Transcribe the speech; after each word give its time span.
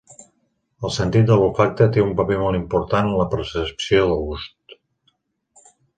El 0.87 0.93
sentit 0.95 1.27
de 1.27 1.35
l'olfacte 1.41 1.87
té 1.97 2.01
un 2.05 2.15
paper 2.21 2.37
molt 2.45 2.59
important 2.61 3.11
en 3.13 3.19
la 3.21 3.27
percepció 3.35 4.03
del 4.13 4.25
gust. 4.31 4.79